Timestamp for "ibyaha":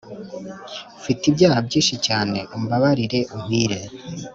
1.31-1.59